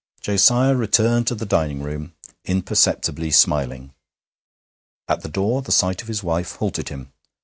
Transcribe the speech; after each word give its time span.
Josiah 0.19 0.73
returned 0.73 1.27
to 1.27 1.35
the 1.35 1.45
dining 1.45 1.83
room, 1.83 2.13
imperceptibly 2.45 3.29
smiling. 3.29 3.93
At 5.07 5.21
the 5.21 5.29
door 5.29 5.61
the 5.61 5.71
sight 5.71 6.01
of 6.01 6.07
his 6.07 6.23
wife 6.23 6.55
halted 6.55 6.89
him. 6.89 7.13